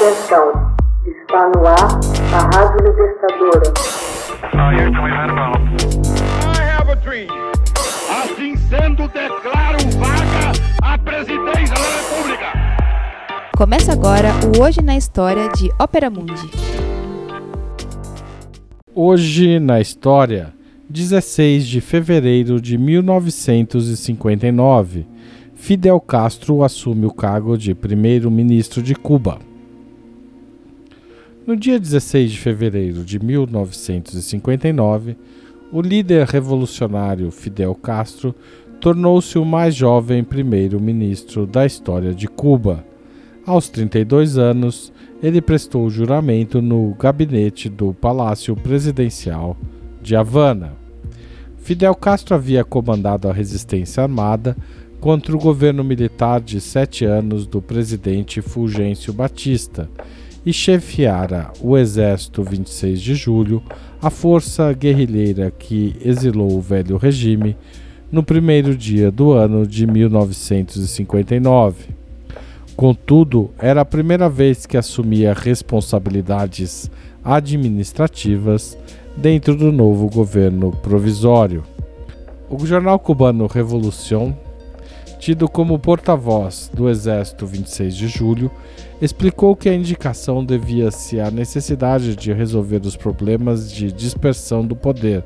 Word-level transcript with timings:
Atenção, 0.00 0.48
está 1.04 1.52
no 1.54 1.60
ar 1.66 2.00
a 2.32 2.40
Rádio 2.56 2.88
Libertadora. 2.88 3.68
Assim 8.08 8.56
sendo, 8.56 9.06
declaro 9.08 9.76
vaga 9.98 10.52
a 10.80 10.96
presidência 10.96 11.74
da 11.74 11.84
República. 11.98 12.46
Começa 13.54 13.92
agora 13.92 14.30
o 14.56 14.62
Hoje 14.62 14.80
na 14.80 14.96
História 14.96 15.50
de 15.50 15.70
Ópera 15.78 16.08
Mundi. 16.08 16.50
Hoje 18.94 19.60
na 19.60 19.82
História, 19.82 20.54
16 20.88 21.66
de 21.66 21.82
fevereiro 21.82 22.58
de 22.58 22.78
1959 22.78 25.06
Fidel 25.54 26.00
Castro 26.00 26.64
assume 26.64 27.04
o 27.04 27.12
cargo 27.12 27.58
de 27.58 27.74
primeiro-ministro 27.74 28.82
de 28.82 28.94
Cuba. 28.94 29.49
No 31.50 31.56
dia 31.56 31.80
16 31.80 32.30
de 32.30 32.38
fevereiro 32.38 33.02
de 33.02 33.18
1959, 33.18 35.16
o 35.72 35.82
líder 35.82 36.24
revolucionário 36.28 37.28
Fidel 37.32 37.74
Castro 37.74 38.32
tornou-se 38.80 39.36
o 39.36 39.44
mais 39.44 39.74
jovem 39.74 40.22
primeiro-ministro 40.22 41.48
da 41.48 41.66
história 41.66 42.14
de 42.14 42.28
Cuba. 42.28 42.84
Aos 43.44 43.68
32 43.68 44.38
anos, 44.38 44.92
ele 45.20 45.40
prestou 45.40 45.90
juramento 45.90 46.62
no 46.62 46.94
gabinete 46.94 47.68
do 47.68 47.92
Palácio 47.92 48.54
Presidencial 48.54 49.56
de 50.00 50.14
Havana. 50.14 50.74
Fidel 51.56 51.96
Castro 51.96 52.36
havia 52.36 52.62
comandado 52.62 53.28
a 53.28 53.32
resistência 53.32 54.04
armada 54.04 54.56
contra 55.00 55.34
o 55.34 55.40
governo 55.40 55.82
militar 55.82 56.40
de 56.40 56.60
sete 56.60 57.04
anos 57.04 57.44
do 57.44 57.60
presidente 57.60 58.40
Fulgêncio 58.40 59.12
Batista 59.12 59.90
e 60.44 60.52
chefiara 60.52 61.52
o 61.60 61.76
Exército 61.76 62.42
26 62.42 63.00
de 63.00 63.14
Julho, 63.14 63.62
a 64.00 64.10
força 64.10 64.72
guerrilheira 64.72 65.50
que 65.50 65.96
exilou 66.02 66.56
o 66.56 66.60
velho 66.60 66.96
regime 66.96 67.56
no 68.10 68.22
primeiro 68.22 68.76
dia 68.76 69.10
do 69.10 69.32
ano 69.32 69.66
de 69.66 69.86
1959. 69.86 71.90
Contudo, 72.74 73.50
era 73.58 73.82
a 73.82 73.84
primeira 73.84 74.28
vez 74.28 74.64
que 74.64 74.76
assumia 74.76 75.34
responsabilidades 75.34 76.90
administrativas 77.22 78.76
dentro 79.16 79.54
do 79.54 79.70
novo 79.70 80.08
governo 80.08 80.72
provisório. 80.72 81.62
O 82.48 82.64
jornal 82.66 82.98
cubano 82.98 83.46
Revolución 83.46 84.34
tido 85.20 85.46
como 85.46 85.78
porta-voz 85.78 86.70
do 86.72 86.88
Exército 86.88 87.46
26 87.46 87.94
de 87.94 88.08
Julho, 88.08 88.50
explicou 89.02 89.54
que 89.54 89.68
a 89.68 89.74
indicação 89.74 90.42
devia-se 90.42 91.20
à 91.20 91.30
necessidade 91.30 92.16
de 92.16 92.32
resolver 92.32 92.80
os 92.86 92.96
problemas 92.96 93.70
de 93.70 93.92
dispersão 93.92 94.64
do 94.64 94.74
poder, 94.74 95.22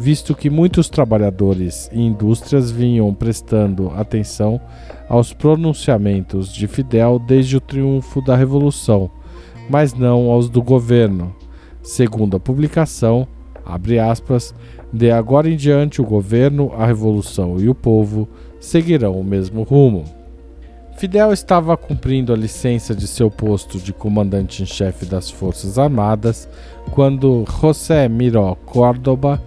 visto 0.00 0.34
que 0.34 0.48
muitos 0.48 0.88
trabalhadores 0.88 1.90
e 1.92 2.00
indústrias 2.00 2.70
vinham 2.70 3.12
prestando 3.12 3.90
atenção 3.90 4.58
aos 5.10 5.34
pronunciamentos 5.34 6.50
de 6.50 6.66
Fidel 6.66 7.18
desde 7.18 7.58
o 7.58 7.60
triunfo 7.60 8.22
da 8.22 8.34
Revolução, 8.34 9.10
mas 9.68 9.92
não 9.92 10.30
aos 10.30 10.48
do 10.48 10.62
governo. 10.62 11.36
Segundo 11.82 12.38
a 12.38 12.40
publicação, 12.40 13.28
abre 13.62 13.98
aspas, 13.98 14.54
de 14.90 15.10
agora 15.10 15.50
em 15.50 15.56
diante 15.56 16.00
o 16.00 16.04
governo, 16.04 16.72
a 16.78 16.86
revolução 16.86 17.60
e 17.60 17.68
o 17.68 17.74
povo 17.74 18.26
seguirão 18.60 19.18
o 19.18 19.24
mesmo 19.24 19.62
rumo. 19.62 20.04
Fidel 20.98 21.32
estava 21.32 21.76
cumprindo 21.76 22.32
a 22.32 22.36
licença 22.36 22.92
de 22.92 23.06
seu 23.06 23.30
posto 23.30 23.78
de 23.78 23.92
comandante 23.92 24.64
em 24.64 24.66
chefe 24.66 25.06
das 25.06 25.30
Forças 25.30 25.78
Armadas 25.78 26.48
quando 26.90 27.44
José 27.60 28.08
Miró 28.08 28.56
Córdoba, 28.66 29.40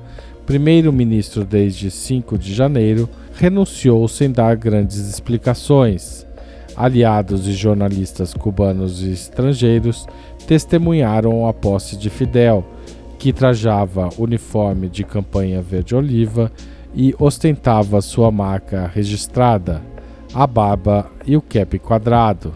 primeiro-ministro 0.46 1.44
desde 1.44 1.92
5 1.92 2.38
de 2.38 2.54
janeiro, 2.54 3.10
renunciou 3.34 4.08
sem 4.08 4.32
dar 4.32 4.56
grandes 4.56 4.98
explicações. 4.98 6.26
Aliados 6.74 7.46
e 7.46 7.52
jornalistas 7.52 8.34
cubanos 8.34 9.04
e 9.04 9.12
estrangeiros 9.12 10.08
testemunharam 10.48 11.46
a 11.46 11.54
posse 11.54 11.98
de 11.98 12.10
Fidel, 12.10 12.64
que 13.20 13.34
trajava 13.34 14.08
uniforme 14.18 14.88
de 14.88 15.04
campanha 15.04 15.62
verde-oliva 15.62 16.50
e 16.94 17.16
ostentava 17.20 18.02
sua 18.02 18.32
marca 18.32 18.92
registrada, 18.94 19.82
a 20.34 20.46
barba 20.46 21.10
e 21.26 21.36
o 21.38 21.42
cap 21.42 21.78
quadrado. 21.80 22.54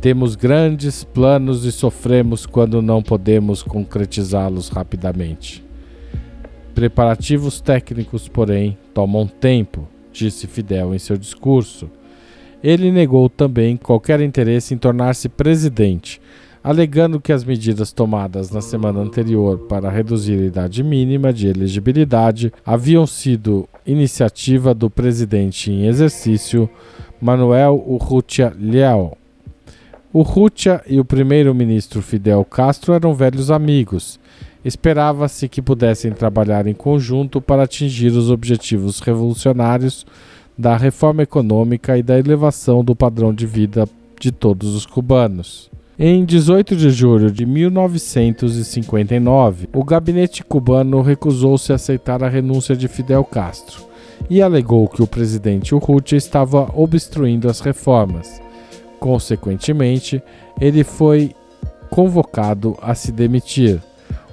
Temos 0.00 0.36
grandes 0.36 1.02
planos 1.02 1.64
e 1.64 1.72
sofremos 1.72 2.46
quando 2.46 2.80
não 2.80 3.02
podemos 3.02 3.62
concretizá-los 3.62 4.68
rapidamente. 4.68 5.64
Preparativos 6.74 7.60
técnicos, 7.60 8.28
porém, 8.28 8.78
tomam 8.94 9.26
tempo, 9.26 9.88
disse 10.12 10.46
Fidel 10.46 10.94
em 10.94 10.98
seu 10.98 11.16
discurso. 11.16 11.90
Ele 12.62 12.92
negou 12.92 13.28
também 13.28 13.76
qualquer 13.76 14.20
interesse 14.20 14.74
em 14.74 14.78
tornar-se 14.78 15.28
presidente, 15.28 16.20
alegando 16.62 17.20
que 17.20 17.32
as 17.32 17.44
medidas 17.44 17.92
tomadas 17.92 18.50
na 18.50 18.60
semana 18.60 19.00
anterior 19.00 19.58
para 19.68 19.90
reduzir 19.90 20.38
a 20.38 20.46
idade 20.46 20.82
mínima 20.82 21.32
de 21.32 21.48
elegibilidade 21.48 22.52
haviam 22.64 23.06
sido 23.06 23.68
iniciativa 23.86 24.74
do 24.74 24.90
presidente 24.90 25.70
em 25.70 25.86
exercício 25.86 26.68
Manuel 27.20 27.82
Urrutia 27.86 28.54
Leal. 28.58 29.16
Urrutia 30.12 30.82
e 30.86 30.98
o 30.98 31.04
primeiro-ministro 31.04 32.00
Fidel 32.00 32.44
Castro 32.44 32.94
eram 32.94 33.14
velhos 33.14 33.50
amigos. 33.50 34.18
Esperava-se 34.64 35.48
que 35.48 35.62
pudessem 35.62 36.12
trabalhar 36.12 36.66
em 36.66 36.74
conjunto 36.74 37.40
para 37.40 37.62
atingir 37.64 38.08
os 38.08 38.30
objetivos 38.30 39.00
revolucionários 39.00 40.06
da 40.56 40.76
reforma 40.76 41.22
econômica 41.22 41.96
e 41.96 42.02
da 42.02 42.18
elevação 42.18 42.82
do 42.82 42.96
padrão 42.96 43.32
de 43.32 43.46
vida 43.46 43.88
de 44.18 44.32
todos 44.32 44.74
os 44.74 44.84
cubanos. 44.84 45.70
Em 46.00 46.24
18 46.24 46.76
de 46.76 46.90
julho 46.90 47.28
de 47.28 47.44
1959, 47.44 49.68
o 49.74 49.82
gabinete 49.82 50.44
cubano 50.44 51.02
recusou-se 51.02 51.72
a 51.72 51.74
aceitar 51.74 52.22
a 52.22 52.28
renúncia 52.28 52.76
de 52.76 52.86
Fidel 52.86 53.24
Castro 53.24 53.82
e 54.30 54.40
alegou 54.40 54.86
que 54.86 55.02
o 55.02 55.08
presidente 55.08 55.74
Urrutia 55.74 56.16
estava 56.16 56.70
obstruindo 56.72 57.50
as 57.50 57.58
reformas. 57.58 58.40
Consequentemente, 59.00 60.22
ele 60.60 60.84
foi 60.84 61.32
convocado 61.90 62.78
a 62.80 62.94
se 62.94 63.10
demitir. 63.10 63.82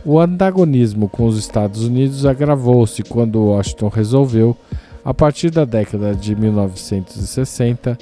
O 0.05 0.19
antagonismo 0.19 1.09
com 1.09 1.25
os 1.25 1.35
Estados 1.35 1.83
Unidos 1.83 2.27
agravou-se 2.27 3.01
quando 3.01 3.43
Washington 3.43 3.87
resolveu, 3.87 4.55
a 5.03 5.15
partir 5.15 5.49
da 5.49 5.65
década 5.65 6.13
de 6.13 6.35
1960, 6.35 7.97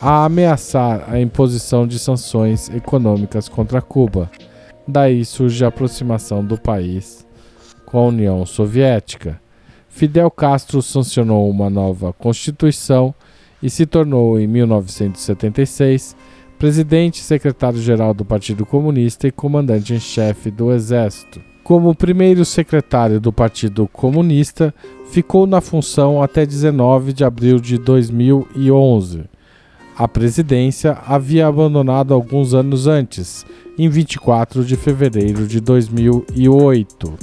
a 0.00 0.24
ameaçar 0.24 1.04
a 1.12 1.20
imposição 1.20 1.86
de 1.86 1.98
sanções 1.98 2.70
econômicas 2.70 3.50
contra 3.50 3.82
Cuba. 3.82 4.30
Daí 4.88 5.26
surge 5.26 5.62
a 5.62 5.68
aproximação 5.68 6.42
do 6.42 6.56
país 6.56 7.26
com 7.84 7.98
a 7.98 8.06
União 8.06 8.46
Soviética. 8.46 9.38
Fidel 9.90 10.30
Castro 10.30 10.80
sancionou 10.80 11.50
uma 11.50 11.68
nova 11.68 12.14
constituição 12.14 13.14
e 13.62 13.68
se 13.68 13.84
tornou, 13.84 14.40
em 14.40 14.46
1976, 14.46 16.16
presidente 16.58 17.16
e 17.16 17.24
secretário-geral 17.24 18.14
do 18.14 18.24
Partido 18.24 18.64
Comunista 18.64 19.28
e 19.28 19.30
comandante 19.30 19.92
em 19.92 20.00
chefe 20.00 20.50
do 20.50 20.72
Exército. 20.72 21.42
Como 21.62 21.94
primeiro 21.94 22.44
secretário 22.46 23.20
do 23.20 23.30
Partido 23.30 23.86
Comunista, 23.86 24.74
ficou 25.10 25.46
na 25.46 25.60
função 25.60 26.22
até 26.22 26.46
19 26.46 27.12
de 27.12 27.22
abril 27.22 27.60
de 27.60 27.76
2011 27.76 29.29
a 30.00 30.08
presidência 30.08 30.96
havia 31.06 31.46
abandonado 31.46 32.14
alguns 32.14 32.54
anos 32.54 32.86
antes, 32.86 33.44
em 33.78 33.86
24 33.86 34.64
de 34.64 34.74
fevereiro 34.74 35.46
de 35.46 35.60
2008. 35.60 37.18